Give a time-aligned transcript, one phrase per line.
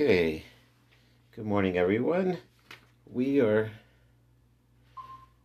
[0.00, 0.44] Okay.
[1.34, 2.38] Good morning, everyone.
[3.12, 3.68] We are.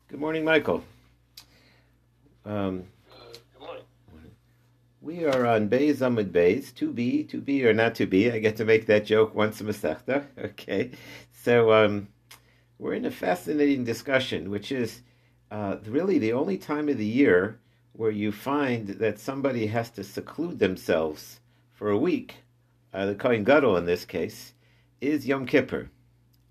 [0.10, 0.84] Good morning, Michael.
[2.46, 2.84] Um,
[3.52, 3.84] Good morning.
[5.02, 8.30] we are on Beis Amud Beis, to be, to be or not to be.
[8.30, 10.28] I get to make that joke once a Masechta.
[10.38, 10.92] Okay.
[11.32, 12.10] So um,
[12.78, 15.02] we're in a fascinating discussion, which is
[15.50, 17.58] uh, really the only time of the year
[17.94, 21.40] where you find that somebody has to seclude themselves
[21.72, 22.43] for a week.
[22.94, 24.54] Uh, the Kohen Gadol in this case
[25.02, 25.90] is Yom Kippur.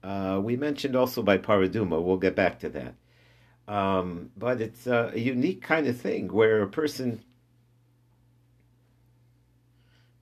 [0.03, 2.03] Uh, we mentioned also by Paraduma.
[2.03, 2.95] We'll get back to that.
[3.69, 7.23] Um, but it's a, unique kind of thing where a person.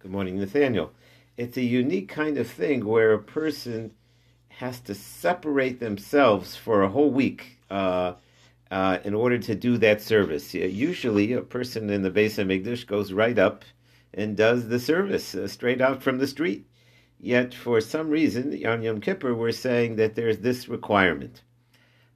[0.01, 0.93] Good morning, Nathaniel.
[1.39, 3.93] It's a unique kind of thing where a person
[4.49, 8.13] has to separate themselves for a whole week uh,
[8.71, 10.53] uh, in order to do that service.
[10.53, 13.65] Usually, a person in the Beis HaMikdash goes right up
[14.13, 16.67] and does the service uh, straight out from the street.
[17.19, 21.43] Yet, for some reason, on Yom Kippur, we're saying that there's this requirement.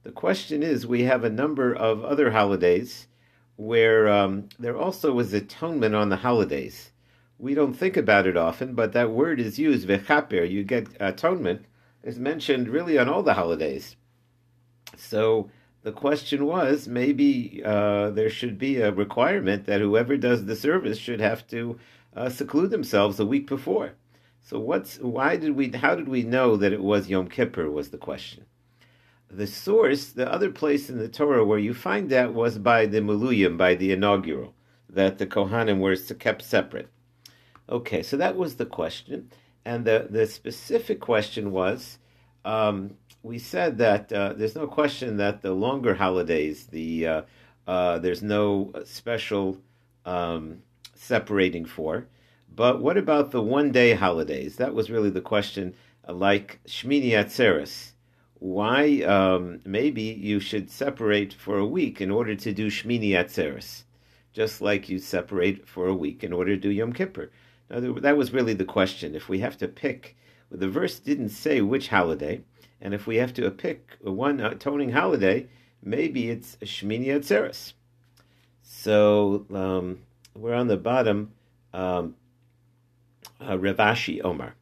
[0.03, 3.07] The question is, we have a number of other holidays
[3.55, 6.91] where um, there also is atonement on the holidays.
[7.37, 11.65] We don't think about it often, but that word is used, vechaper, you get atonement,
[12.03, 13.95] is mentioned really on all the holidays.
[14.97, 15.49] So
[15.85, 20.97] the question was, maybe uh, there should be a requirement that whoever does the service
[20.97, 21.77] should have to
[22.15, 23.91] uh, seclude themselves a week before.
[24.41, 27.91] So what's why did we how did we know that it was Yom Kippur was
[27.91, 28.45] the question.
[29.29, 33.01] The source, the other place in the Torah where you find that was by the
[33.01, 34.55] Miluyim, by the inaugural,
[34.89, 36.89] that the Kohanim were kept separate.
[37.69, 39.29] Okay, so that was the question.
[39.63, 41.99] And the, the specific question was
[42.43, 42.95] um,
[43.25, 47.21] we said that uh, there's no question that the longer holidays, the uh,
[47.67, 49.57] uh, there's no special
[50.05, 50.61] um,
[50.93, 52.05] separating for.
[52.55, 54.57] But what about the one day holidays?
[54.57, 55.73] That was really the question,
[56.07, 57.93] like Shmini Atzeres.
[58.35, 63.83] Why um, maybe you should separate for a week in order to do Shmini Atzeres,
[64.33, 67.31] just like you separate for a week in order to do Yom Kippur.
[67.71, 69.15] Now, that was really the question.
[69.15, 70.15] If we have to pick,
[70.51, 72.43] the verse didn't say which holiday,
[72.81, 75.47] and if we have to pick one atoning holiday,
[75.81, 77.73] maybe it's Shmini Atzeres.
[78.61, 79.99] So um,
[80.35, 81.31] we're on the bottom.
[81.73, 82.15] Um,
[83.41, 84.55] uh, Rav Ashi Omar.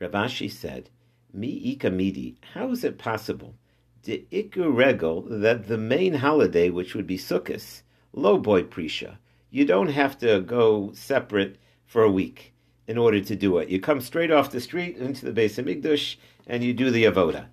[0.00, 0.90] Rav Ashi said,
[1.32, 2.36] Mi ikamidi.
[2.54, 3.54] how is it possible?
[4.02, 9.18] De ikur regal, that the main holiday, which would be Sukkot, low boy prisha,
[9.50, 12.52] you don't have to go separate for a week
[12.86, 13.68] in order to do it.
[13.68, 16.16] You come straight off the street into the Beis HaMikdash
[16.46, 17.46] and you do the avoda.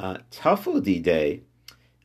[0.00, 1.42] Uh, Tafudi day,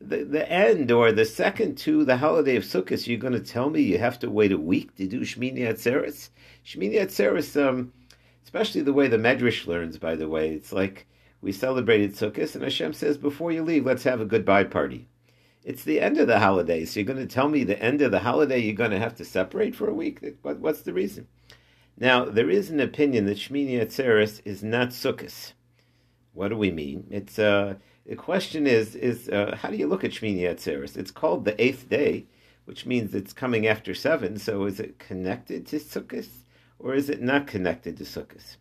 [0.02, 3.70] the, the end or the second to the holiday of Sukkot, you're going to tell
[3.70, 6.28] me you have to wait a week to do Shmini Atzeres?
[6.62, 7.94] Shmini Atzeres, um,
[8.44, 11.06] especially the way the Medrash learns, by the way, it's like
[11.40, 15.08] we celebrated Sukkot and Hashem says, before you leave, let's have a goodbye party.
[15.64, 18.10] It's the end of the holiday, so you're going to tell me the end of
[18.10, 20.22] the holiday you're going to have to separate for a week?
[20.42, 21.28] What, what's the reason?
[21.96, 25.54] Now, there is an opinion that Shmini Atzeres is not Sukkot.
[26.36, 27.06] What do we mean?
[27.10, 30.94] It's uh, the question is is uh, how do you look at Shmini Atzeres?
[30.94, 32.26] It's called the eighth day,
[32.66, 34.38] which means it's coming after seven.
[34.38, 36.28] So is it connected to Sukkot
[36.78, 38.56] or is it not connected to Sukkot?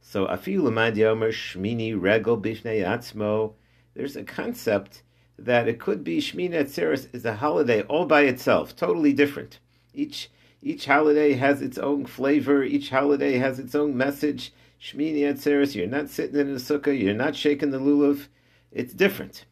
[0.00, 3.54] So afilu lamad yomer Shmini regel bifnei atzmo.
[3.94, 5.02] There's a concept
[5.36, 9.58] that it could be Shmini Atzeres is a holiday all by itself, totally different.
[9.92, 10.30] Each
[10.62, 12.62] each holiday has its own flavor.
[12.62, 14.52] Each holiday has its own message.
[14.80, 18.28] Shmini Atzeres, you're not sitting in a sukkah, you're not shaking the lulav.
[18.70, 19.44] It's different.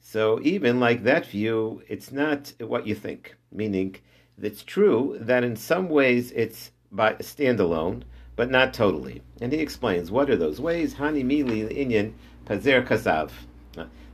[0.00, 3.36] So even like that view, it's not what you think.
[3.52, 3.96] Meaning,
[4.40, 8.02] it's true that in some ways it's by standalone,
[8.34, 9.22] but not totally.
[9.40, 10.94] And he explains what are those ways?
[10.94, 12.12] Hani mili inyan
[12.44, 13.30] pazer kasav.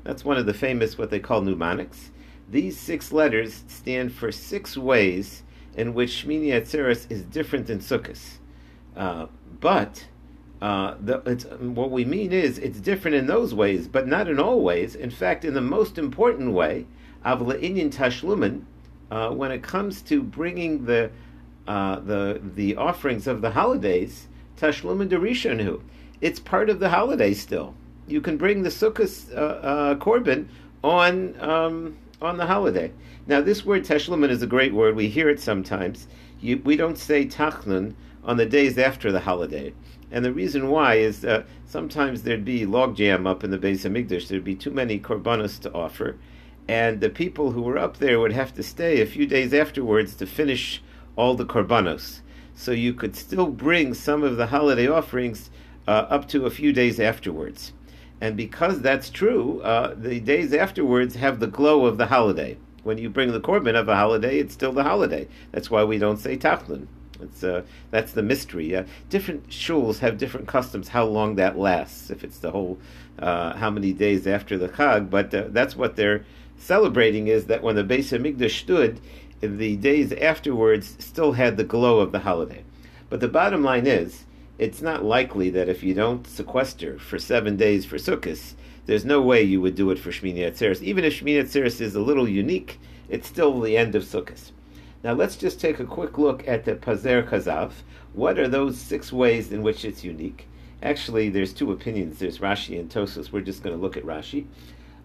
[0.05, 2.11] That's one of the famous what they call mnemonics.
[2.51, 5.43] These six letters stand for six ways
[5.75, 8.21] in which Shmini Atzeres is different than Sukkot.
[8.97, 9.27] Uh,
[9.61, 10.07] but
[10.63, 14.95] uh, what we mean is it's different in those ways, but not in all ways.
[14.95, 16.87] In fact, in the most important way,
[17.27, 18.63] Avla Inyan Tashlumin,
[19.11, 21.11] uh, when it comes to bringing the
[21.67, 25.83] uh, the the offerings of the holidays, Tashlumin Derishanu,
[26.21, 27.75] it's part of the holiday still.
[28.07, 30.47] You can bring the Sukkot uh, uh, korban
[30.85, 32.93] on um, on the holiday.
[33.27, 34.95] Now, this word Teshlumin is a great word.
[34.95, 36.07] We hear it sometimes.
[36.41, 39.73] You, we don't say Tachnun on the days after the holiday.
[40.13, 44.29] And the reason why is uh, sometimes there'd be logjam up in the Beis HaMikdash.
[44.29, 46.19] There'd be too many korbanos to offer.
[46.69, 50.15] And the people who were up there would have to stay a few days afterwards
[50.17, 50.83] to finish
[51.17, 52.21] all the korbanos.
[52.55, 55.51] So you could still bring some of the holiday offerings
[55.89, 57.73] uh, up to a few days afterwards.
[58.21, 62.59] And because that's true, uh, the days afterwards have the glow of the holiday.
[62.85, 65.27] When you bring the korban of a holiday, it's still the holiday.
[65.53, 66.87] That's why we don't say tachnun.
[67.23, 68.75] It's, uh, that's the mystery.
[68.75, 72.79] Uh, different shuls have different customs how long that lasts, if it's the whole,
[73.19, 76.25] uh, how many days after the Chag, but uh, that's what they're
[76.57, 79.01] celebrating is that when the Beis HaMikdash stood,
[79.41, 82.63] the days afterwards still had the glow of the holiday.
[83.11, 84.25] But the bottom line is,
[84.59, 88.55] it's not likely that if you don't sequester for seven days for Sukkot,
[88.87, 90.83] there's no way you would do it for Shmini Atzeres.
[90.83, 92.79] Even if Shmini Atzeres is a little unique,
[93.09, 94.53] it's still the end of Sukkot.
[95.05, 97.73] Now let's just take a quick look at the Pazer Kazav.
[98.13, 100.49] What are those six ways in which it's unique?
[100.83, 102.19] Actually, there's two opinions.
[102.19, 103.33] There's Rashi and Tosfos.
[103.33, 104.47] We're just going to look at Rashi.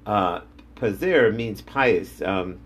[0.05, 0.41] Uh,
[0.75, 2.21] Pazer means pious.
[2.21, 2.59] Um,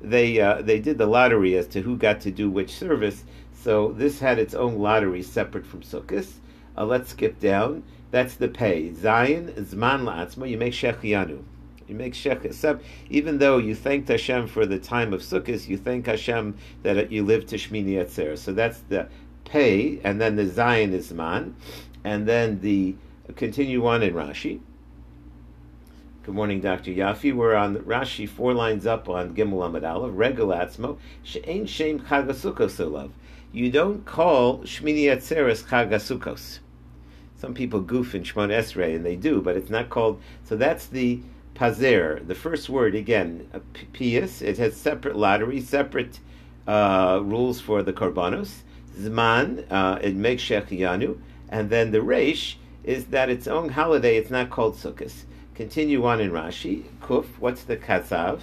[0.00, 3.24] they uh, they did the lottery as to who got to do which service.
[3.52, 6.30] So this had its own lottery separate from Sukkot.
[6.76, 7.82] Uh, let's skip down.
[8.10, 8.92] That's the pay.
[8.92, 11.42] Zion, Zman La'atzma, you make Shechianu.
[11.88, 15.76] You make shech, except even though you thanked Hashem for the time of Sukkot, you
[15.76, 18.36] thank Hashem that you live to Shmini Yetzer.
[18.36, 19.08] So that's the
[19.44, 21.54] pay, and then the Zion is man,
[22.02, 22.96] and then the
[23.36, 24.60] continue on in Rashi.
[26.24, 26.90] Good morning, Dr.
[26.90, 27.32] Yafi.
[27.32, 30.12] We're on Rashi, four lines up on Gimel Amud Aleph.
[30.12, 33.10] Regalatzmo she'ein shem chagasukos
[33.52, 36.58] You don't call Shmini Yetzeres chagasukos.
[37.36, 40.20] Some people goof in Shmon Esrei, and they do, but it's not called.
[40.42, 41.20] So that's the
[41.56, 43.48] Pazer, the first word again,
[43.94, 44.42] pious.
[44.42, 46.20] It has separate lottery, separate
[46.66, 48.50] uh, rules for the korbanos.
[48.98, 51.18] Zman, uh, it makes Shechiyanu,
[51.48, 54.18] and then the Reish is that its own holiday.
[54.18, 55.24] It's not called Sukkot.
[55.54, 56.84] Continue on in Rashi.
[57.00, 58.40] Kuf, what's the kazav?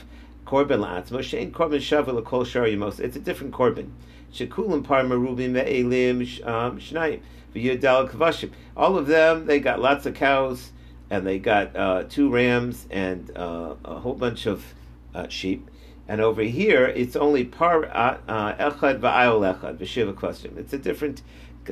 [0.47, 2.99] Korban la'atzmo shein korban shavu kol shar yemos.
[2.99, 3.91] It's a different korban.
[4.33, 7.21] Shekulim par merubim ve'elim um, shnayim
[7.53, 8.49] v'yudal kvashim.
[8.75, 10.71] All of them, they got lots of cows
[11.13, 14.73] and they got uh, two rams and uh, a whole bunch of
[15.13, 15.69] uh, sheep.
[16.07, 20.55] And over here, it's only par uh, uh, echad va'ayol echad v'shiva question.
[20.57, 21.21] It's a different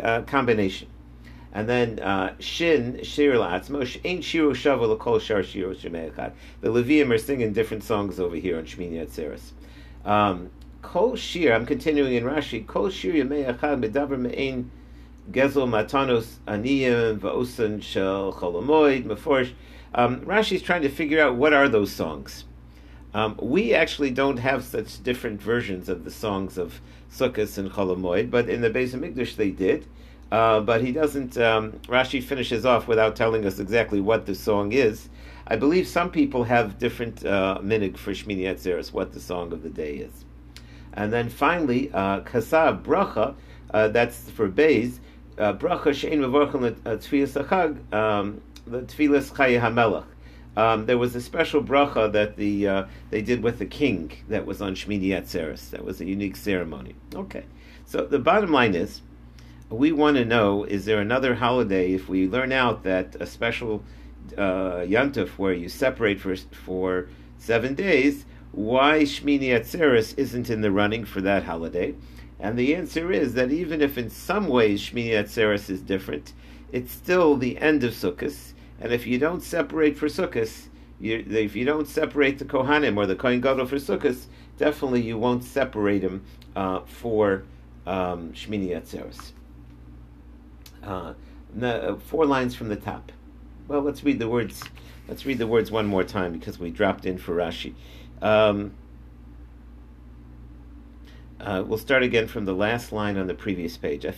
[0.02, 0.90] uh, combination.
[1.54, 1.98] And then
[2.40, 7.84] shin shir la'atzmo ain't shiru shavu l'kol shar shiru shemei The Levium are singing different
[7.84, 9.54] songs over here on Shmini Atzeres.
[10.06, 10.52] Um,
[10.84, 12.66] kol shir, I'm continuing in Rashi.
[12.68, 14.70] Kol shir yemei echad medaber me'ein
[15.32, 19.54] Gezel Matanos Aniyim Va'osan Shel Cholamoid Meforsh.
[19.96, 22.44] Um, Rashi is trying to figure out what are those songs.
[23.14, 28.30] Um, we actually don't have such different versions of the songs of Sukkot and Cholamoid,
[28.30, 29.86] but in the Beis Hamikdash they did.
[30.32, 31.38] Uh, but he doesn't.
[31.38, 35.10] Um, Rashi finishes off without telling us exactly what the song is.
[35.48, 39.64] I believe some people have different uh, minig for Shmini Atzeres, what the song of
[39.64, 40.26] the day is.
[40.94, 43.36] And then finally, uh, Kasav Bracha,
[43.74, 45.00] uh, that's for Beis
[45.42, 50.06] bracha she'en mevorchim tefillas achag, um, the chayi hamelach.
[50.56, 54.46] Um, there was a special bracha that the uh, they did with the king that
[54.46, 55.70] was on Shmini Atzeres.
[55.72, 56.96] That was a unique ceremony.
[57.16, 57.46] Okay,
[57.86, 59.02] so the bottom line is,
[59.70, 61.94] we want to know: is there another holiday?
[61.94, 63.84] If we learn out that a special
[64.38, 64.86] uh,
[65.38, 71.22] where you separate for for seven days, why Shmini Atzeres isn't in the running for
[71.22, 71.96] that holiday?
[72.42, 76.34] And the answer is that even if in some ways Shmini Atzeres is different,
[76.72, 78.54] it's still the end of Sukkot.
[78.80, 80.68] And if you don't separate for Sukkot,
[81.00, 84.26] you, if you don't separate the Kohanim or the Kohen Gadol for Sukkot,
[84.58, 86.26] definitely you won't separate them
[86.56, 87.44] uh, for
[87.86, 89.34] um, Shmini Atzeres.
[90.84, 91.14] Uh,
[91.64, 93.12] uh, four lines from the top.
[93.68, 94.64] Well, let's read the words.
[95.08, 97.76] Let's read the words one more time because we dropped in for Rashi.
[98.20, 98.74] Um,
[101.42, 104.06] uh, we'll start again from the last line on the previous page.
[104.06, 104.16] And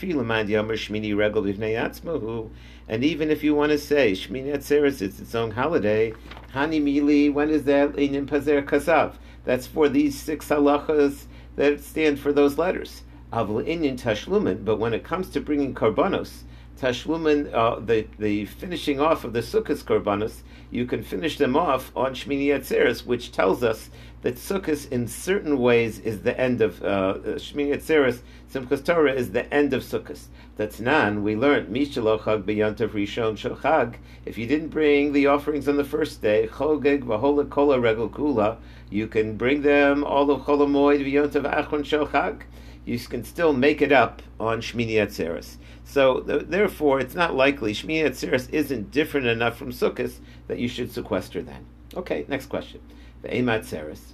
[3.04, 6.14] even if you want to say Shmini Atzeres is its own holiday,
[6.54, 9.14] Hani when is that in Pazer Kasav?
[9.46, 11.26] That's for these six halachas
[11.56, 13.04] that stand for those letters.
[13.32, 16.44] Avl Inyan Tashlumin, but when it comes to bringing karbanos,
[16.80, 21.92] Tashlumin, uh, the, the finishing off of the Sukkot karbanos, you can finish them off
[21.96, 23.90] on Shmini Atzeres, which tells us
[24.24, 28.22] that Sukkot in certain ways is the end of uh, Shmini Atzeres.
[28.52, 30.28] Simchas Torah is the end of Sukkot.
[30.56, 31.24] That's nan.
[31.24, 33.96] We learned Mishalochag beyantav rishon shalchag.
[34.26, 38.58] If you didn't bring the offerings on the first day, chogeg v'hola kola regel kula,
[38.90, 42.44] you can bring them all of cholamoid beyantav achron shalchag.
[42.86, 45.58] You can still make it up on Shmini Atzeres.
[45.86, 50.14] So th- therefore, it's not likely Shmini Atzeres isn't different enough from Sukkot
[50.48, 51.66] that you should sequester then.
[51.96, 52.82] Okay, next question.
[53.24, 54.14] The Emat Seres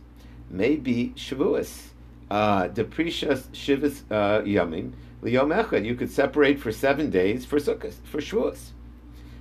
[0.50, 1.88] may be Shavuos.
[2.30, 5.84] Uh, Deprecious Shivas uh, Yamim Liyom Echad.
[5.84, 8.70] You could separate for seven days for Sukkot, for Shavuos.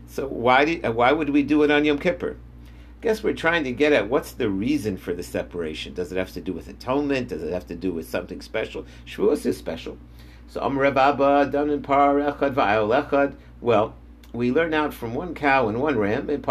[0.07, 2.37] So why do, why would we do it on Yom Kippur?
[3.01, 5.95] guess we're trying to get at what's the reason for the separation.
[5.95, 7.29] Does it have to do with atonement?
[7.29, 8.87] Does it have to do with something special?
[9.07, 9.99] Shavuos is special.
[10.49, 13.37] So Am Rababa Danin Par Echad Echad.
[13.61, 13.95] Well,
[14.33, 16.45] we learn out from one cow and one ram in.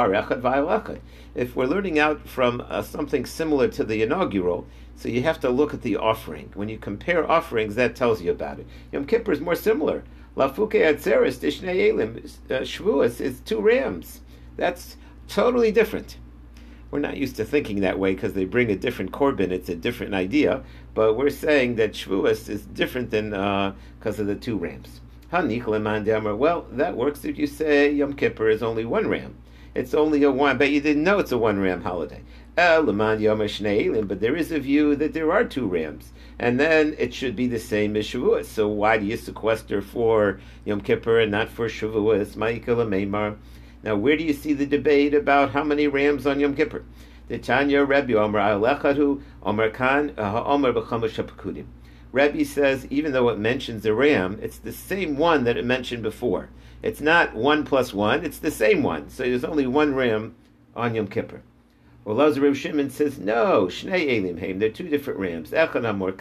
[1.36, 4.66] If we're learning out from uh, something similar to the inaugural,
[4.96, 6.52] so you have to look at the offering.
[6.56, 8.68] When you compare offerings, that tells you about it.
[8.92, 10.04] Yom Kippur is more similar.
[10.36, 12.18] Lafuke Atzeres Dishnei Elim
[12.50, 14.22] uh, Shavuos is two rams.
[14.56, 16.18] That's totally different.
[16.90, 19.52] We're not used to thinking that way because they bring a different korban.
[19.52, 20.64] It's a different idea,
[20.96, 25.02] but we're saying that Shavuos is different than because uh, of the two rams.
[25.30, 29.36] Well, that works if you say Yom Kippur is only one ram.
[29.76, 32.24] It's only a one, but you didn't know it's a one ram holiday.
[32.56, 37.46] But there is a view that there are two rams, and then it should be
[37.46, 38.46] the same as Shavuos.
[38.46, 43.38] So why do you sequester for Yom Kippur and not for Shavuos?
[43.84, 46.84] Now, where do you see the debate about how many rams on Yom Kippur?
[47.28, 51.20] The Tanya Rebbe Omer Alechadu Omer Khan uh, Omer B'Chamash
[52.12, 56.04] Rebbe says even though it mentions a ram, it's the same one that it mentioned
[56.04, 56.50] before.
[56.82, 59.10] It's not one plus one; it's the same one.
[59.10, 60.36] So there's only one ram
[60.76, 61.42] on Yom Kippur.
[62.06, 63.66] Well, Lazar Shimon says no.
[63.66, 64.60] Shnei Elim Haim.
[64.60, 65.52] They're two different rams.
[65.52, 66.14] Echad Amor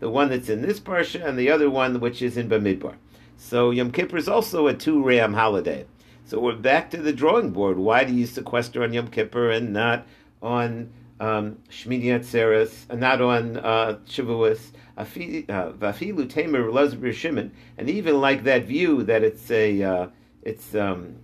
[0.00, 2.96] the one that's in this parsha, and the other one which is in Bamidbar.
[3.36, 5.86] So Yom Kippur is also a two ram holiday.
[6.24, 7.78] So we're back to the drawing board.
[7.78, 10.06] Why do you sequester on Yom Kippur and not
[10.42, 14.72] on um, Shmini Atzeres, not on uh, Shavuos?
[14.98, 20.06] Uh, Vafilu Tamer Lazar Shimon, and even like that view that it's a uh,
[20.42, 21.16] it's um,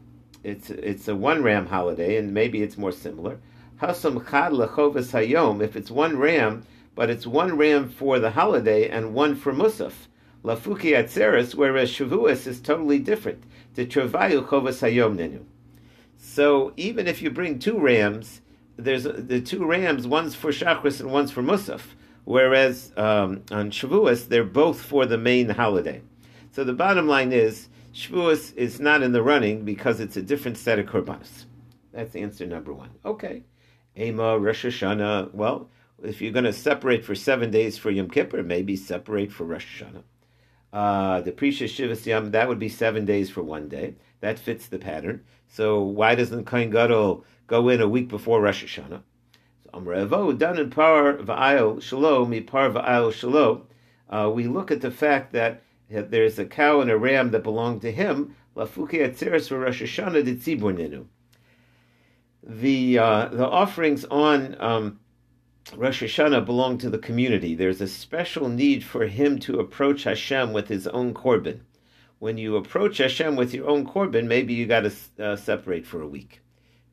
[0.43, 3.39] it's it's a one ram holiday, and maybe it's more similar.
[3.83, 5.63] Hasam Chad Lechovas Hayom.
[5.63, 10.09] If it's one ram, but it's one ram for the holiday and one for Musaf.
[10.43, 13.43] Lafuki Atzeres, whereas Shavuos is totally different
[13.77, 15.45] the travayu chovas hayom nenu.
[16.17, 18.41] So even if you bring two rams,
[18.77, 20.07] there's the two rams.
[20.07, 21.83] One's for Shachris and one's for Musaf.
[22.25, 26.03] Whereas um, on Shavuos, they're both for the main holiday.
[26.51, 30.59] So the bottom line is Shavuos is not in the running because it's a different
[30.59, 31.45] set of korbanos.
[31.93, 32.91] That's answer number one.
[33.05, 33.45] Okay.
[33.97, 35.33] Ema Rosh Hashanah.
[35.33, 35.71] Well,
[36.03, 39.83] if you're going to separate for seven days for Yom Kippur, maybe separate for Rosh
[39.83, 40.03] Hashanah.
[40.73, 43.95] Uh, the Prisha Shivas Yom, that would be seven days for one day.
[44.21, 45.25] That fits the pattern.
[45.49, 49.03] So why doesn't Kohen Gadol go in a week before Rosh Hashanah?
[49.65, 53.67] So Amrevo, done in Par Va'ayel Shalom, mi Par Va'ayel Shalom.
[54.09, 57.81] Uh, we look at the fact that there's a cow and a ram that belong
[57.81, 58.35] to him.
[58.57, 61.05] Lafuke Atzeres for Rosh Hashanah de
[62.43, 65.01] The uh, the offerings on um,
[65.75, 67.55] Rosh Hashanah belong to the community.
[67.55, 71.61] There's a special need for him to approach Hashem with his own korban.
[72.19, 74.93] When you approach Hashem with your own korban, maybe you got to
[75.23, 76.41] uh, separate for a week.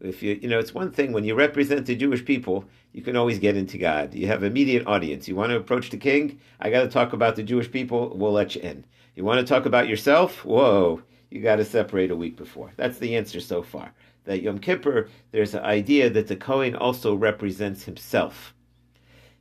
[0.02, 3.16] If you, you know, it's one thing when you represent the Jewish people, you can
[3.16, 4.14] always get into God.
[4.14, 5.30] You have immediate audience.
[5.30, 6.42] You want to approach the king?
[6.60, 8.12] I got to talk about the Jewish people.
[8.16, 8.86] We'll let you in.
[9.16, 10.44] You want to talk about yourself?
[10.44, 12.72] Whoa, you got to separate a week before.
[12.76, 13.94] That's the answer so far.
[14.26, 18.54] That Yom Kippur, there's an idea that the Kohen also represents himself.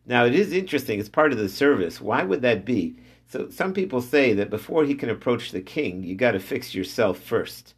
[0.07, 2.01] Now, it is interesting, it's part of the service.
[2.01, 2.97] Why would that be?
[3.33, 6.75] So, some people say that before he can approach the king, you got to fix
[6.75, 7.73] yourself first.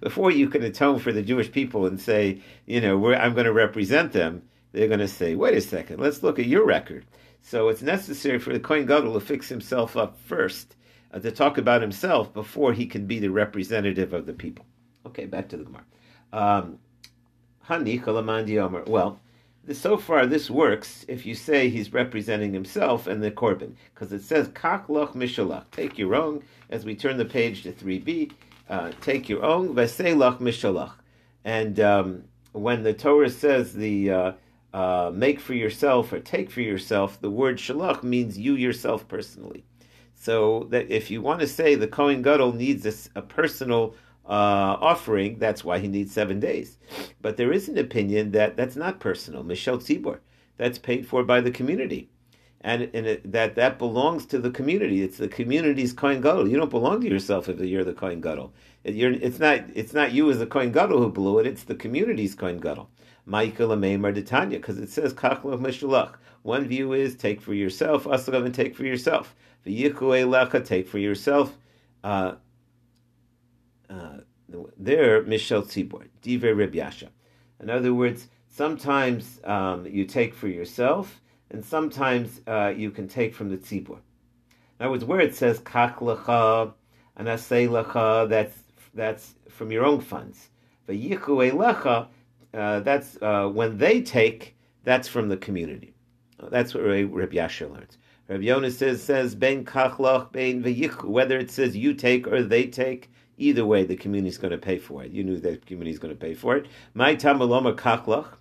[0.00, 3.52] Before you can atone for the Jewish people and say, you know, I'm going to
[3.52, 7.04] represent them, they're going to say, wait a second, let's look at your record.
[7.42, 10.76] So, it's necessary for the Kohen Gadol to fix himself up first,
[11.12, 14.66] uh, to talk about himself before he can be the representative of the people.
[15.04, 15.84] Okay, back to the Gemara.
[16.32, 16.78] Um,
[18.86, 19.20] well,
[19.74, 24.22] so far this works if you say he's representing himself and the korban, because it
[24.22, 25.64] says kach loch mishalach.
[25.70, 26.42] Take your own.
[26.70, 28.30] As we turn the page to three b,
[28.68, 30.92] uh, take your own vesei loch mishalach.
[31.44, 34.32] And um, when the Torah says the uh,
[34.72, 39.64] uh, make for yourself or take for yourself, the word shalach means you yourself personally.
[40.14, 43.94] So that if you want to say the Kohen Gadol needs a, a personal
[44.30, 46.78] uh, offering, that's why he needs seven days.
[47.20, 50.20] But there is an opinion that that's not personal, Michel Tzibor.
[50.56, 52.10] That's paid for by the community.
[52.60, 55.02] And, and it, that that belongs to the community.
[55.02, 56.46] It's the community's Kohen Gadol.
[56.46, 58.52] You don't belong to yourself if you're the Kohen Gadol.
[58.84, 61.46] It, it's not it's not you as the Kohen Gadol who blew it.
[61.46, 62.88] It's the community's Kohen Gadol.
[63.26, 66.14] Michael Ameimar Detanya, because it says Kachlach Mishalach.
[66.42, 69.34] One view is take for yourself, Asagav and take for yourself.
[69.66, 71.56] V'yichu Lecha, take for yourself.
[72.04, 72.34] Uh,
[73.90, 74.18] uh,
[74.78, 77.08] there, Michel Tzibor, Diver Reb Yasha.
[77.60, 81.20] In other words, sometimes um, you take for yourself,
[81.50, 83.98] and sometimes uh, you can take from the Tzibor.
[84.78, 86.72] In other words, where it says Kach Lecha
[87.16, 88.56] and Asay Lecha, that's
[88.94, 90.48] that's from your own funds.
[90.88, 92.08] Vayichu elecha,
[92.54, 95.94] uh, that's uh, when they take, that's from the community.
[96.48, 97.98] That's what Rabbi Yasha learns.
[98.28, 102.66] Rabbi Yonah says, says ben kachlach, ben vayichu, whether it says you take or they
[102.66, 105.10] take, either way, the community is going to pay for it.
[105.10, 106.66] You knew that the community is going to pay for it.
[106.94, 108.34] My tamaloma kachlach.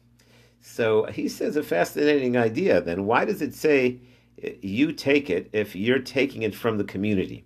[0.62, 2.82] So he says a fascinating idea.
[2.82, 4.02] Then why does it say
[4.44, 7.46] eh, you take it if you're taking it from the community?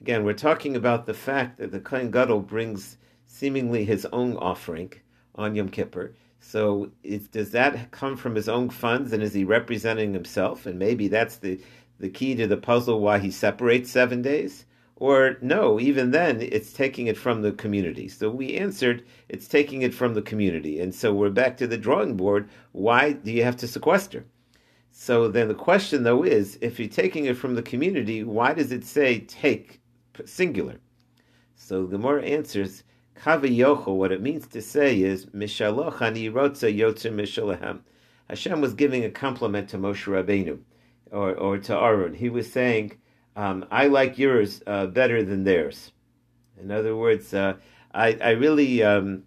[0.00, 4.92] Again, we're talking about the fact that the Kohen Gadol brings seemingly his own offering
[5.34, 6.14] on Yom Kippur.
[6.40, 6.92] So
[7.32, 10.66] does that come from his own funds, and is he representing himself?
[10.66, 11.60] And maybe that's the,
[11.98, 14.64] the key to the puzzle why he separates seven days?
[15.00, 18.08] Or no, even then, it's taking it from the community.
[18.08, 20.80] So we answered, it's taking it from the community.
[20.80, 22.48] And so we're back to the drawing board.
[22.72, 24.26] Why do you have to sequester?
[24.90, 28.72] So then the question, though, is if you're taking it from the community, why does
[28.72, 29.80] it say take
[30.24, 30.80] singular?
[31.54, 32.82] So more answers,
[33.22, 37.82] Kaviyocho, what it means to say is, Mishaloch ani rotza yotzer mishalahem.
[38.28, 40.58] Hashem was giving a compliment to Moshe Rabbeinu,
[41.12, 42.14] or, or to Aaron.
[42.14, 42.98] He was saying,
[43.38, 45.92] um, I like yours uh, better than theirs.
[46.60, 47.54] In other words, uh,
[47.94, 49.22] I, I really, um,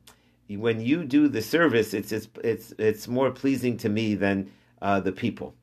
[0.49, 4.51] when you do the service, it's, it's, it's, it's more pleasing to me than
[4.81, 5.55] uh, the people.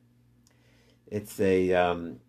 [1.07, 2.19] It's a, um,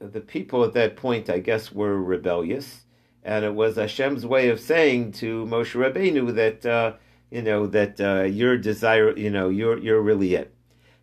[0.00, 2.82] the people at that point, I guess, were rebellious
[3.24, 6.94] and it was Hashem's way of saying to Moshe Rabbeinu that uh,
[7.30, 10.54] you know that uh, your desire, you know, you're you're really it.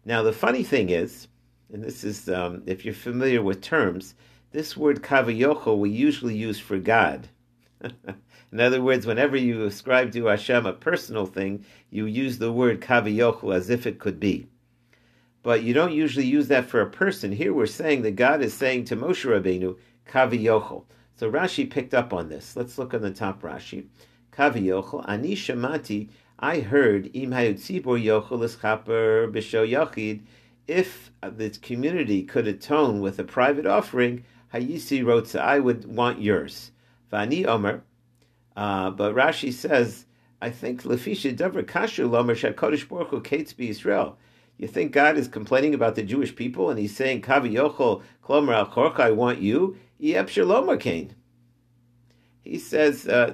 [0.05, 1.28] Now the funny thing is,
[1.71, 4.15] and this is um, if you're familiar with terms,
[4.51, 7.27] this word kavayocho we usually use for God.
[8.51, 12.81] In other words, whenever you ascribe to Hashem a personal thing, you use the word
[12.81, 14.47] kavayocho as if it could be.
[15.43, 17.31] But you don't usually use that for a person.
[17.31, 20.83] Here we're saying that God is saying to Moshe Rabbeinu, kaviyocho.
[21.15, 22.55] So Rashi picked up on this.
[22.55, 23.85] Let's look on the top Rashi.
[24.31, 26.09] Kavi yochel ani shamati.
[26.39, 30.21] I heard im hayotzibor yochel eschaper b'sho yachid.
[30.69, 36.69] If the community could atone with a private offering, hayisi wrote, I would want yours.
[37.11, 37.81] Vani omer.
[38.55, 40.05] Uh, but Rashi says,
[40.39, 44.19] I think lefisha davar kasher lomer shakodesh kates Israel.
[44.59, 48.53] You think God is complaining about the Jewish people and he's saying, Kavi yochel klomer
[48.53, 49.75] al I want you?
[49.97, 50.13] He
[52.59, 53.33] says, uh,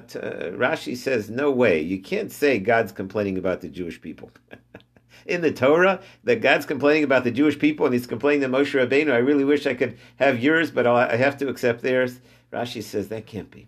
[0.56, 1.82] Rashi says, no way.
[1.82, 4.30] You can't say God's complaining about the Jewish people.
[5.26, 8.72] In the Torah, that God's complaining about the Jewish people and he's complaining to Moshe
[8.72, 12.20] Rabbeinu, I really wish I could have yours, but I'll, I have to accept theirs.
[12.52, 13.66] Rashi says, that can't be.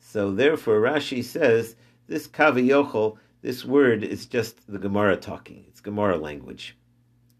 [0.00, 1.76] So therefore, Rashi says,
[2.08, 5.64] this kaviyochel, this word is just the Gemara talking.
[5.68, 6.76] It's Gemara language.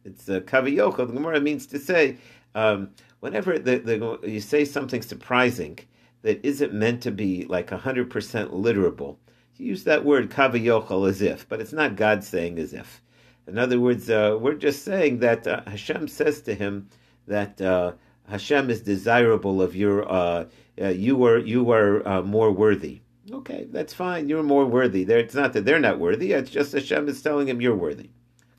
[0.04, 1.08] It's uh, kaviyochel.
[1.08, 2.18] The Gemara means to say,
[2.54, 2.90] um,
[3.20, 5.78] whenever the, the, you say something surprising
[6.22, 9.16] that isn't meant to be like 100% literable,
[9.56, 13.02] you use that word kavayochel as if, but it's not God saying as if.
[13.48, 16.88] In other words, uh, we're just saying that uh, Hashem says to him
[17.26, 17.92] that uh,
[18.28, 20.44] Hashem is desirable of your, uh,
[20.80, 23.00] uh, you are, you are uh, more worthy.
[23.30, 24.28] Okay, that's fine.
[24.28, 25.04] You're more worthy.
[25.04, 26.32] There, it's not that they're not worthy.
[26.32, 28.10] It's just Hashem is telling him you're worthy.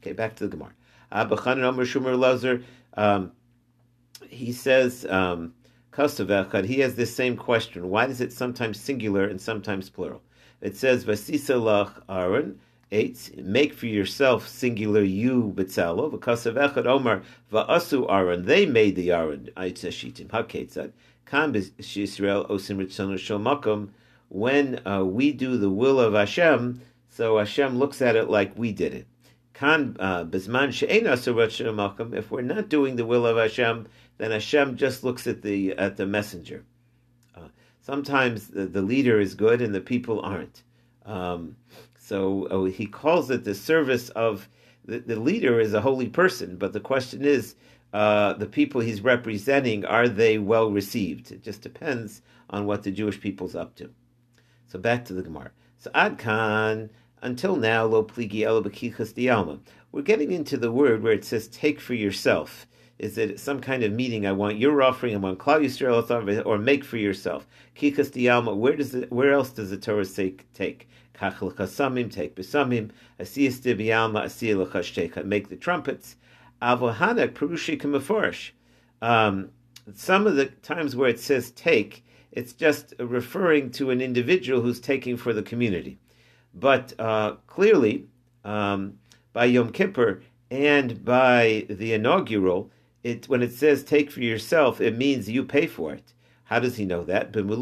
[0.02, 0.74] Okay, back to the Gemara.
[2.98, 3.32] Um,
[4.30, 5.54] he says, um,
[5.96, 7.90] he has this same question.
[7.90, 10.22] Why is it sometimes singular and sometimes plural?
[10.62, 12.60] It says, Vasisa lach Aaron,
[12.92, 17.22] eight, make for yourself singular you betzalo, v'kasav echad omar
[17.52, 20.92] va'asu Aaron, they made the Aaron, shitim haketzad,
[21.26, 23.90] kam Yisrael osim ritzonu shel
[24.30, 28.72] when uh, we do the will of Hashem, so Hashem looks at it like we
[28.72, 29.08] did it.
[29.54, 35.28] Kan uh, bisman If we're not doing the will of Hashem, then Hashem just looks
[35.28, 36.64] at the at the messenger.
[37.36, 37.50] Uh,
[37.82, 40.64] sometimes the, the, leader is good and the people aren't.
[41.06, 41.56] Um,
[42.10, 44.50] so oh, he calls it the service of
[44.84, 47.54] the, the leader is a holy person, but the question is
[47.94, 51.32] uh, the people he's representing are they well received?
[51.32, 53.92] It just depends on what the Jewish people's up to.
[54.66, 55.52] So back to the Gemara.
[55.78, 56.90] So Adkan
[57.22, 59.60] until now lo pligi elo dialma.
[59.92, 62.66] We're getting into the word where it says take for yourself
[63.00, 64.28] is it some kind of meeting?
[64.28, 67.48] I want your offering, I want Klal Yisrael or make for yourself.
[67.76, 68.56] Kikas diyalma.
[68.56, 70.89] Where does it, where else does the Torah say take?
[71.20, 72.92] Kach take besamim.
[73.20, 75.26] Asiyas asiyah l'chashteka.
[75.26, 76.16] Make the trumpets.
[76.62, 78.52] Avohanak perushi.
[79.02, 79.50] Um,
[79.96, 84.80] some of the times where it says take, it's just referring to an individual who's
[84.80, 85.98] taking for the community.
[86.54, 88.06] But uh, clearly,
[88.44, 89.00] um,
[89.34, 92.72] by Yom Kippur and by the inaugural,
[93.04, 96.14] it when it says take for yourself, it means you pay for it.
[96.50, 97.36] How does he know that?
[97.36, 97.62] You will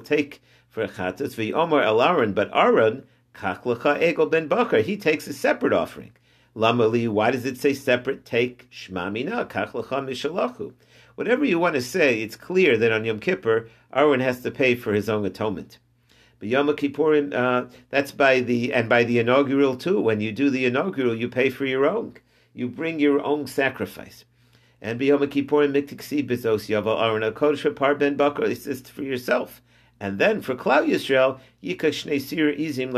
[0.00, 4.78] take for a chatos el Aaron, but Aaron kach egel ben bakar.
[4.78, 6.12] He takes a separate offering.
[6.56, 8.24] Lamali, why does it say separate?
[8.24, 10.72] Take shmamina kach mishalachu.
[11.16, 14.74] Whatever you want to say, it's clear that on Yom Kippur, Aaron has to pay
[14.74, 15.78] for his own atonement.
[16.38, 20.00] But Yom Kippurim, uh, that's by the and by the inaugural too.
[20.00, 22.14] When you do the inaugural, you pay for your own.
[22.54, 24.24] You bring your own sacrifice.
[24.80, 28.46] And B'Yom Kippurim miktiksi bezos yaval Aaron kodesh par ben bakar.
[28.46, 29.60] This is for yourself.
[30.00, 32.92] And then for Klal Yisrael, Yika Shnei Sir Izim.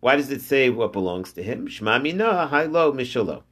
[0.00, 1.68] Why does it say what belongs to him?
[1.68, 3.42] Shma Mina Hailo Mishalo.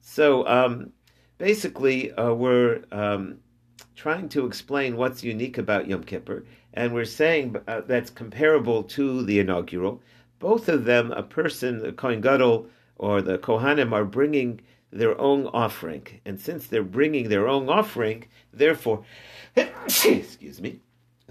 [0.00, 0.92] So um,
[1.38, 3.38] basically, uh, we're um,
[3.94, 9.22] trying to explain what's unique about Yom Kippur, and we're saying uh, that's comparable to
[9.22, 10.02] the inaugural.
[10.40, 15.46] Both of them, a person, the Kohen Gadol or the Kohanim, are bringing their own
[15.48, 19.04] offering, and since they're bringing their own offering, therefore,
[19.56, 20.80] excuse me,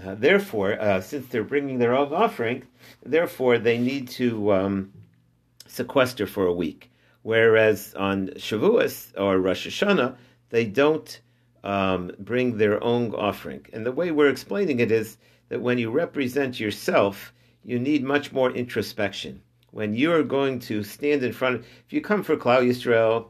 [0.03, 2.63] uh, therefore, uh, since they're bringing their own offering,
[3.05, 4.91] therefore they need to um,
[5.67, 6.91] sequester for a week.
[7.21, 10.17] Whereas on Shavuos or Rosh Hashanah,
[10.49, 11.21] they don't
[11.63, 13.65] um, bring their own offering.
[13.71, 15.17] And the way we're explaining it is
[15.49, 19.41] that when you represent yourself, you need much more introspection.
[19.73, 23.29] When you're going to stand in front, of, if you come for Klal Yisrael,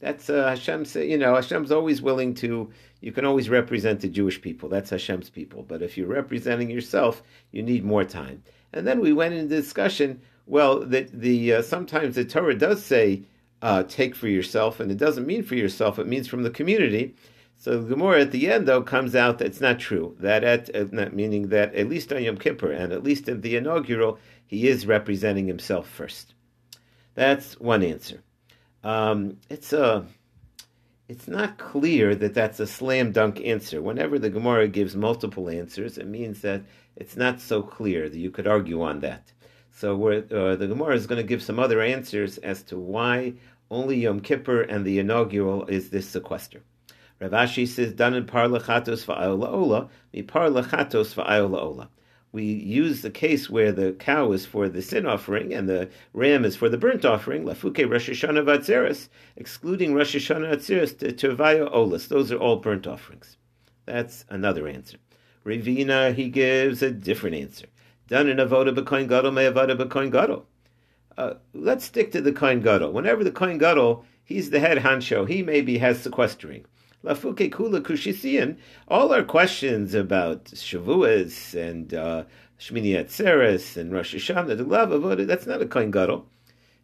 [0.00, 0.96] that's uh, Hashem's.
[0.96, 2.72] You know, Hashem's always willing to.
[3.00, 4.68] You can always represent the Jewish people.
[4.68, 5.62] That's Hashem's people.
[5.62, 7.22] But if you're representing yourself,
[7.52, 8.42] you need more time.
[8.72, 10.20] And then we went into discussion.
[10.46, 13.22] Well, that the uh, sometimes the Torah does say
[13.62, 16.00] uh, take for yourself, and it doesn't mean for yourself.
[16.00, 17.14] It means from the community.
[17.58, 20.14] So the Gemara at the end, though, comes out that it's not true.
[20.20, 23.56] That at uh, meaning that at least on Yom Kippur and at least in the
[23.56, 26.34] inaugural, he is representing himself first.
[27.14, 28.22] That's one answer.
[28.84, 30.06] Um, it's a,
[31.08, 33.82] it's not clear that that's a slam dunk answer.
[33.82, 36.62] Whenever the Gemara gives multiple answers, it means that
[36.96, 39.32] it's not so clear that you could argue on that.
[39.72, 43.34] So uh, the Gemara is going to give some other answers as to why
[43.70, 46.62] only Yom Kippur and the inaugural is this sequester.
[47.20, 51.90] Rav Ashi says, "Done in par lechatos va'ayola ola, mi par lechatos va'ayola ola."
[52.32, 56.44] We use the case where the cow is for the sin offering and the ram
[56.44, 57.44] is for the burnt offering.
[57.44, 62.08] Lafuke Rosh Hashanah excluding Rosh Hashanah to tervaya olas.
[62.08, 63.36] Those are all burnt offerings.
[63.86, 64.98] That's another answer.
[65.46, 67.66] Ravina he gives a different answer.
[68.08, 70.46] Done in avoda b'koin gadol may avoda b'koin gadol.
[71.16, 72.92] Uh, let's stick to the kohen gadol.
[72.92, 75.28] Whenever the kohen gadol, he's the head honcho.
[75.28, 76.66] He maybe has sequestering.
[77.04, 78.56] Lafuke Kula Kushisian,
[78.88, 82.24] all our questions about Shavuos and uh,
[82.58, 86.26] Shmini Atzeres and Rosh Hashanah, the love of that's not a Kohen Gadol.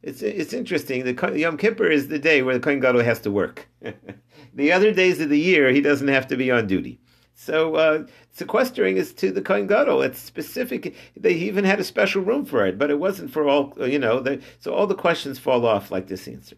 [0.03, 1.05] It's it's interesting.
[1.05, 3.69] The Yom Kippur is the day where the Kohen Gadol has to work.
[4.55, 7.01] the other days of the year, he doesn't have to be on duty.
[7.35, 10.03] So uh, sequestering is to the Kohen Gadol.
[10.03, 10.95] It's specific.
[11.17, 13.73] They even had a special room for it, but it wasn't for all.
[13.79, 16.57] You know, they, so all the questions fall off like this answer.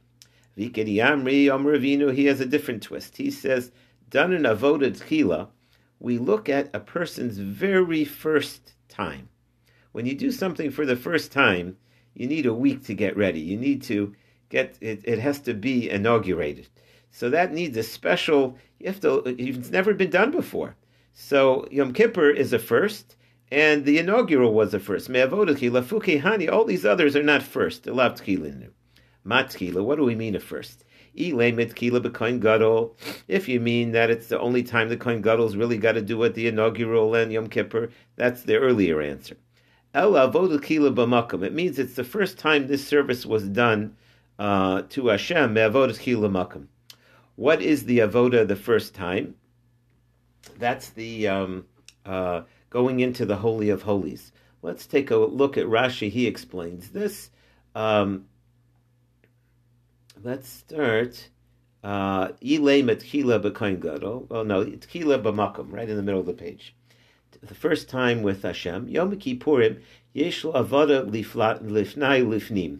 [0.56, 3.16] Vikedi Amri Amravinu, he has a different twist.
[3.16, 3.72] He says,
[4.08, 5.48] done in Avoda Tchila,
[5.98, 9.28] we look at a person's very first time.
[9.92, 11.76] When you do something for the first time,
[12.14, 13.40] you need a week to get ready.
[13.40, 14.14] You need to
[14.48, 16.68] get it, it has to be inaugurated.
[17.10, 20.76] So that needs a special, you have to, it's never been done before.
[21.12, 23.16] So Yom Kippur is a first,
[23.50, 25.08] and the inaugural was a first.
[25.08, 27.84] Me'avodachi, lafuke hani, all these others are not first.
[27.84, 28.20] Elav.
[29.26, 30.84] Matkila, what do we mean at first?
[31.16, 31.48] If
[33.48, 36.34] you mean that it's the only time the Kohen Gadol's really got to do it,
[36.34, 39.36] the inaugural and Yom Kippur, that's the earlier answer.
[39.94, 43.96] It means it's the first time this service was done
[44.40, 45.54] uh, to Hashem.
[47.36, 49.36] What is the avoda the first time?
[50.58, 51.66] That's the um,
[52.04, 54.32] uh, going into the holy of holies.
[54.62, 56.10] Let's take a look at Rashi.
[56.10, 57.30] He explains this.
[57.76, 58.26] Um,
[60.24, 61.28] let's start.
[61.82, 62.28] Uh.
[62.40, 62.64] Well, no,
[64.64, 66.74] tkila b'makom, right in the middle of the page.
[67.42, 69.82] The first time with Hashem, Yom Kippurim,
[70.14, 72.78] yesh avada lifnai lifnim.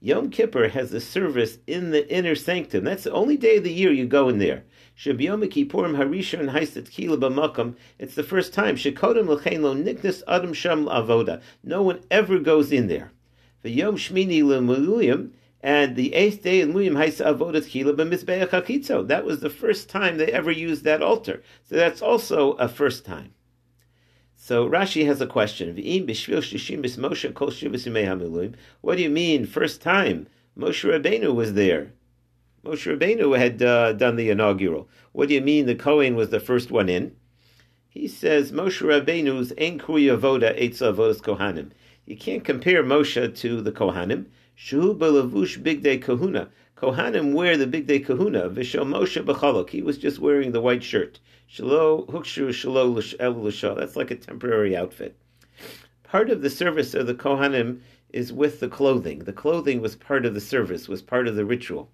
[0.00, 2.84] Yom Kippur has a service in the inner sanctum.
[2.84, 4.64] That's the only day of the year you go in there.
[4.96, 7.74] Sheb Yom Kippurim harishon haisat kila b'makom.
[7.98, 8.76] It's the first time.
[8.76, 11.42] Shekodem l'chein lo niknas adam sham avoda.
[11.62, 13.12] No one ever goes in there.
[13.60, 15.32] The Yom Shmini l'muluyim.
[15.60, 19.08] And the eighth day in Muyim Haisa Avodat Chila b'Mizbeach HaKitzo.
[19.08, 21.42] That was the first time they ever used that altar.
[21.64, 23.34] So that's also a first time.
[24.36, 25.74] So Rashi has a question.
[28.80, 30.28] What do you mean, first time?
[30.56, 31.92] Moshe Rabbeinu was there.
[32.64, 34.88] Moshe Rabbeinu had uh, done the inaugural.
[35.12, 37.16] What do you mean the Kohen was the first one in?
[37.88, 41.70] He says Moshe Rabbeinu's Ein Avoda Eitza Avodas Kohanim.
[42.06, 44.26] You can't compare Moshe to the Kohanim.
[44.60, 46.48] Shu belavush day kahuna.
[46.76, 48.50] Kohanim wear the big day kahuna.
[48.50, 49.70] Vishal Moshe b'chalok.
[49.70, 51.20] He was just wearing the white shirt.
[51.48, 55.14] Shalo hukshu shalo el That's like a temporary outfit.
[56.02, 57.78] Part of the service of the Kohanim
[58.12, 59.20] is with the clothing.
[59.20, 61.88] The clothing was part of the service, was part of the ritual.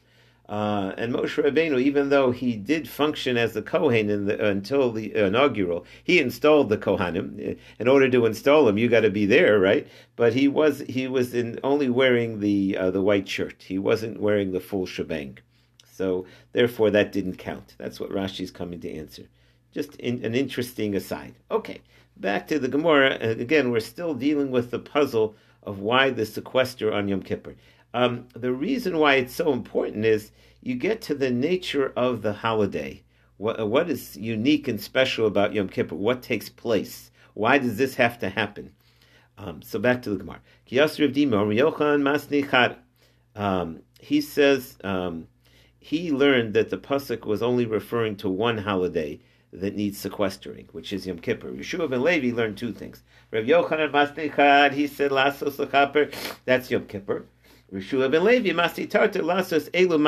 [0.47, 4.93] Uh, and Moshe Rabbeinu, even though he did function as the Kohen the, uh, until
[4.93, 7.57] the inaugural, he installed the Kohanim.
[7.79, 9.89] In order to install him, you got to be there, right?
[10.17, 13.63] But he was he was in only wearing the uh, the white shirt.
[13.63, 15.39] He wasn't wearing the full shebang.
[15.91, 17.75] So therefore, that didn't count.
[17.79, 19.29] That's what Rashi's coming to answer.
[19.73, 21.35] Just in, an interesting aside.
[21.51, 21.81] Okay,
[22.19, 23.17] back to the Gemara.
[23.21, 27.55] Again, we're still dealing with the puzzle of why the sequester on Yom Kippur.
[27.95, 32.33] Um, the reason why it's so important is you get to the nature of the
[32.33, 33.05] holiday.
[33.37, 35.95] What, what is unique and special about Yom Kippur?
[35.95, 37.13] What takes place?
[37.35, 38.73] Why does this have to happen?
[39.39, 40.41] Um, so back to the Gemara.
[43.37, 45.29] Um, he says um,
[45.79, 49.21] he learned that the pasuk was only referring to one holiday
[49.53, 51.53] that needs sequestering, which is Yom Kippur.
[51.53, 53.05] Yehoshua ben Levi learned two things.
[53.31, 56.13] Rav Yochanan Masnichad, he said, Lechaper,
[56.45, 57.27] that's Yom Kippur.
[57.73, 59.99] Ben Levi, Masi Lasos Elu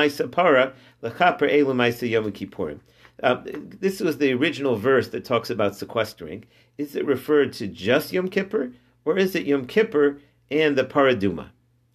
[1.03, 2.81] Lechaper Elu Maisa Yom Kippurim.
[3.23, 3.42] Uh,
[3.81, 6.45] this was the original verse that talks about sequestering.
[6.79, 8.73] Is it referred to just Yom Kippur,
[9.05, 11.49] or is it Yom Kippur and the Paraduma?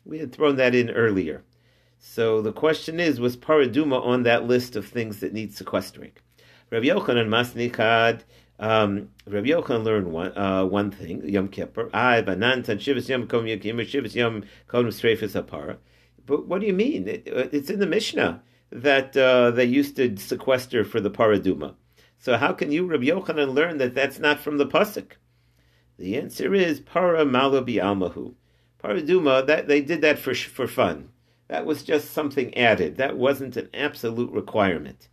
[0.03, 1.43] We had thrown that in earlier.
[1.99, 6.13] So the question is, was Paraduma on that list of things that need sequestering?
[6.71, 7.27] Yochanan
[8.61, 11.89] um, Rabbi Yochanan learned one uh, one thing, Yom Kippur.
[11.95, 15.77] I banan shivas yom kom shivas yom kom apara.
[16.27, 17.07] But what do you mean?
[17.07, 21.73] It, uh, it's in the Mishnah that uh, they used to sequester for the paraduma.
[22.19, 25.13] So how can you, Rabbi Yochanan, learn that that's not from the pasuk?
[25.97, 28.35] The answer is para malabi almahu.
[28.83, 31.09] Paraduma that they did that for for fun.
[31.47, 32.97] That was just something added.
[32.97, 35.07] That wasn't an absolute requirement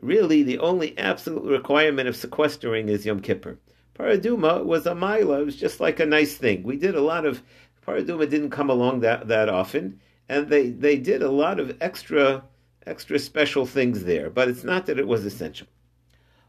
[0.00, 3.58] really the only absolute requirement of sequestering is Yom Kippur.
[3.98, 6.62] Paraduma was a mila, it was just like a nice thing.
[6.62, 7.42] We did a lot of,
[7.86, 12.44] Paraduma didn't come along that, that often, and they, they did a lot of extra
[12.86, 15.66] extra special things there, but it's not that it was essential.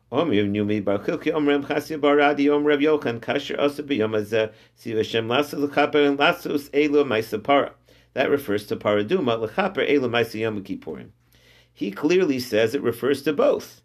[0.09, 0.27] That
[8.29, 11.09] refers to paraduma, l'chaper elu yom kippurim
[11.81, 13.81] he clearly says it refers to both.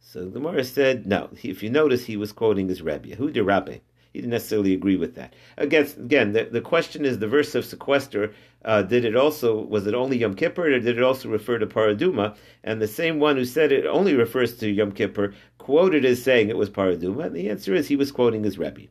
[0.00, 1.30] So the Gemara said, no.
[1.44, 3.14] If you notice, he was quoting his Rebbe.
[3.14, 3.78] Who did Rabbi?
[4.12, 5.32] He didn't necessarily agree with that.
[5.56, 8.34] Again, again, the, the question is the verse of sequester.
[8.64, 11.68] Uh, did it also was it only Yom Kippur, or did it also refer to
[11.68, 12.34] Paraduma?
[12.64, 16.48] And the same one who said it only refers to Yom Kippur quoted as saying
[16.48, 17.26] it was Paraduma.
[17.26, 18.88] And the answer is he was quoting his Rebbe.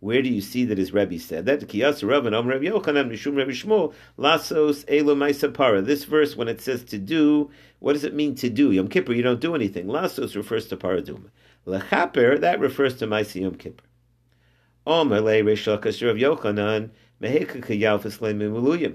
[0.00, 1.60] Where do you see that his Rebbe said that?
[4.18, 5.86] Lasos.
[5.86, 8.70] This verse, when it says to do, what does it mean to do?
[8.70, 9.86] Yom Kippur, you don't do anything.
[9.86, 11.30] Lasos refers to Paraduma.
[11.66, 13.84] Lechaper, that refers to Maisi Yom Kippur.
[14.86, 18.92] Omer Le Reshakas Rav Yochanan Meheka Kayalfas Le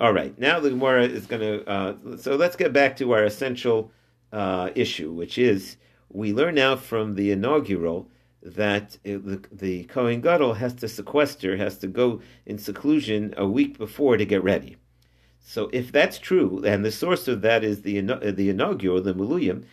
[0.00, 1.68] All right, now the Gemara is going to.
[1.68, 3.90] Uh, so let's get back to our essential
[4.32, 5.76] uh, issue, which is
[6.08, 8.08] we learn now from the inaugural
[8.42, 13.76] that the, the Kohen Gadol has to sequester, has to go in seclusion a week
[13.76, 14.76] before to get ready.
[15.40, 19.64] So if that's true, and the source of that is the the inaugural, the Miluyim,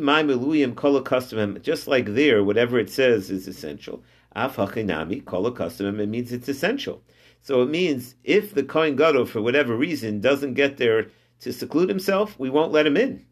[0.00, 4.02] my Miluyim kol custom, just like there, whatever it says is essential.
[4.34, 7.02] Af hachinami kol custom, it means it's essential.
[7.40, 11.08] So it means if the Kohen Gadol, for whatever reason, doesn't get there
[11.40, 13.26] to seclude himself, we won't let him in.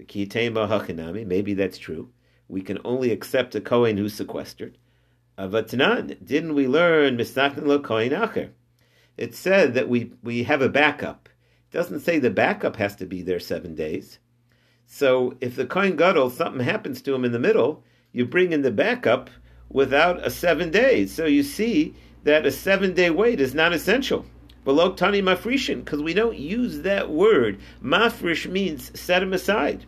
[0.00, 2.08] Maybe that's true
[2.48, 4.78] we can only accept a Kohen who's sequestered.
[5.38, 8.50] Avatanan, didn't we learn lo Kohen Acher?
[9.16, 11.28] It said that we, we have a backup.
[11.70, 14.18] It doesn't say the backup has to be there seven days.
[14.86, 18.62] So if the Kohen Gadol, something happens to him in the middle, you bring in
[18.62, 19.28] the backup
[19.68, 21.12] without a seven days.
[21.12, 24.24] So you see that a seven day wait is not essential.
[24.64, 27.60] Below Tani Mafrishin, because we don't use that word.
[27.82, 29.84] Mafrish means set him aside.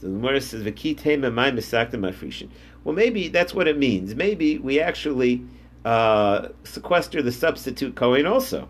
[0.00, 2.48] So the Gemara says, "V'kitema my misakta
[2.84, 4.14] Well, maybe that's what it means.
[4.14, 5.42] Maybe we actually
[5.84, 8.68] uh, sequester the substitute Kohen also.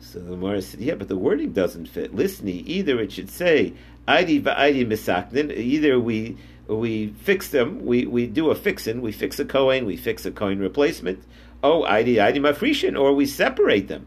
[0.00, 2.14] So the Gemara said, "Yeah, but the wording doesn't fit.
[2.14, 3.74] Listen, either it should say
[4.08, 9.38] "Idi va'idi misaknin." Either we we fix them, we, we do a fixin, we fix
[9.38, 11.22] a Kohen, we fix a Kohen replacement.
[11.62, 14.06] Oh, Idi Idi Mafrishin, or we separate them.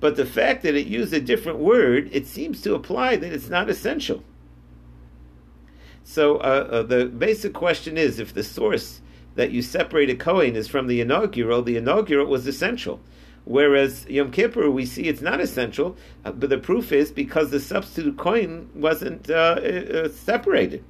[0.00, 3.48] But the fact that it used a different word, it seems to apply that it's
[3.48, 4.24] not essential.
[6.10, 9.00] So uh, uh, the basic question is if the source
[9.36, 12.98] that you separate a Kohen is from the inaugural, the inaugural was essential.
[13.44, 17.60] Whereas Yom Kippur, we see it's not essential, uh, but the proof is because the
[17.60, 20.82] substitute Kohen wasn't uh, uh, separated.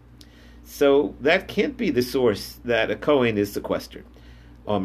[0.64, 4.06] So that can't be the source that a Kohen is sequestered.
[4.66, 4.78] So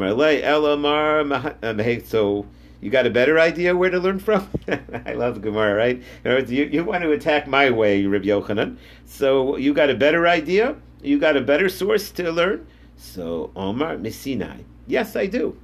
[2.80, 4.48] you got a better idea where to learn from?
[5.06, 6.02] I love Gemara, right?
[6.24, 8.76] Words, you, you want to attack my way, Rabbi Yochanan.
[9.04, 10.76] So you got a better idea?
[11.02, 12.66] You got a better source to learn?
[12.96, 14.64] So Omar Missinai.
[14.86, 15.56] Yes, I do.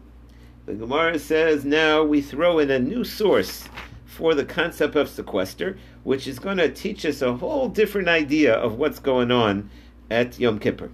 [0.66, 3.68] The Gemara says now we throw in a new source
[4.04, 8.54] for the concept of sequester, which is going to teach us a whole different idea
[8.54, 9.70] of what's going on
[10.10, 10.90] at Yom Kippur.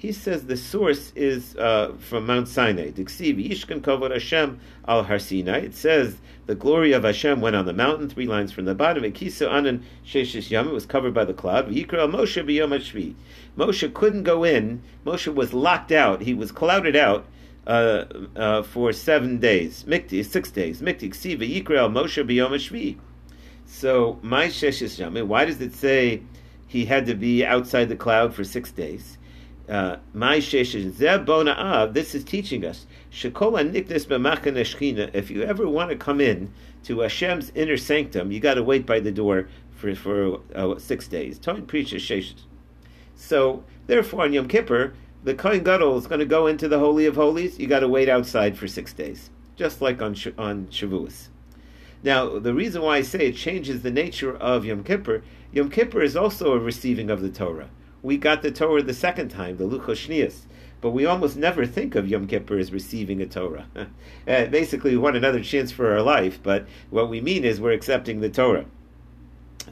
[0.00, 2.86] He says the source is uh, from Mount Sinai.
[2.86, 5.04] Al.
[5.04, 8.08] It says the glory of Hashem went on the mountain.
[8.08, 9.04] Three lines from the bottom.
[9.04, 9.84] Anan
[10.14, 10.68] Yam.
[10.68, 11.68] It was covered by the cloud.
[11.68, 13.14] Moshe.
[13.58, 14.82] Moshe couldn't go in.
[15.04, 16.22] Moshe was locked out.
[16.22, 17.26] He was clouded out.
[17.66, 22.96] Uh, uh, for seven days, mikti six days, mikti ksiva yikra Moshe hashvi.
[23.66, 25.26] So my sheshes yamim.
[25.26, 26.22] Why does it say
[26.66, 29.18] he had to be outside the cloud for six days?
[29.70, 30.40] My.
[30.40, 36.52] This is teaching us shekola niknes b'machan If you ever want to come in
[36.84, 41.06] to Hashem's inner sanctum, you got to wait by the door for for uh, six
[41.06, 41.40] days.
[43.14, 47.04] So therefore, on Yom Kippur the Kohen Gadol is going to go into the Holy
[47.04, 51.28] of Holies, you got to wait outside for six days, just like on on Shavuos.
[52.02, 56.00] Now, the reason why I say it changes the nature of Yom Kippur, Yom Kippur
[56.00, 57.68] is also a receiving of the Torah.
[58.02, 60.08] We got the Torah the second time, the Luchos
[60.80, 63.66] but we almost never think of Yom Kippur as receiving a Torah.
[63.76, 63.86] uh,
[64.46, 68.20] basically, we want another chance for our life, but what we mean is we're accepting
[68.20, 68.64] the Torah.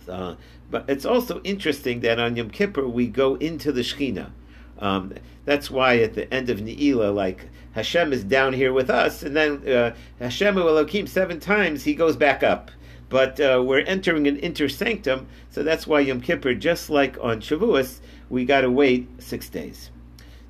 [0.09, 0.35] Uh,
[0.71, 4.31] but it's also interesting that on Yom Kippur we go into the Shekhinah.
[4.79, 5.15] Um,
[5.45, 9.35] that's why at the end of Ne'ilah, like Hashem is down here with us, and
[9.35, 12.71] then uh, Hashem Elohim seven times he goes back up.
[13.09, 17.41] But uh, we're entering an inter sanctum, so that's why Yom Kippur, just like on
[17.41, 19.91] Shavuos, we got to wait six days.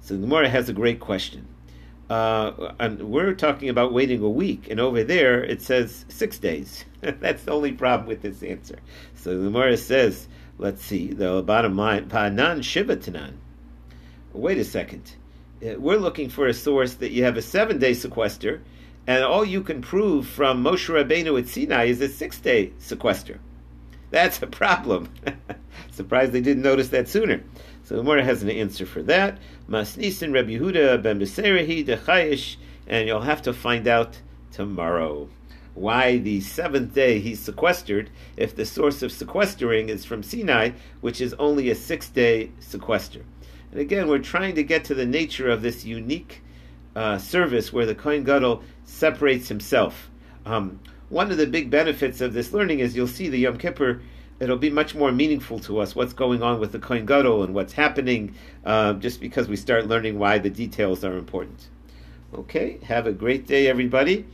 [0.00, 1.46] So the Gemara has a great question.
[2.08, 6.84] Uh, and we're talking about waiting a week, and over there it says six days.
[7.00, 8.78] That's the only problem with this answer.
[9.14, 13.34] So the Gemara says, let's see, the bottom line, Panan Shiva Tanan
[14.38, 15.14] wait a second.
[15.62, 18.62] Uh, we're looking for a source that you have a seven day sequester,
[19.06, 23.40] and all you can prove from Moshe Rabbeinu at Sinai is a six day sequester.
[24.10, 25.12] That's a problem.
[25.90, 27.42] Surprised they didn't notice that sooner.
[27.84, 29.38] So the Gemara has an answer for that.
[29.68, 35.28] Masnisin Rabbi Yehuda ben Beseira hi dechayish, and you'll have to find out tomorrow
[35.74, 41.20] why the seventh day he's sequestered if the source of sequestering is from Sinai, which
[41.20, 43.24] is only a six day sequester.
[43.70, 46.42] And again, we're trying to get to the nature of this unique
[46.96, 50.10] uh, service where the Kohen Gadol separates himself.
[50.44, 54.00] Um, one of the big benefits of this learning is you'll see the Yom Kippur.
[54.40, 57.54] It'll be much more meaningful to us what's going on with the Kohen Gadol and
[57.54, 61.68] what's happening, uh, just because we start learning why the details are important.
[62.34, 64.26] Okay, have a great day, everybody.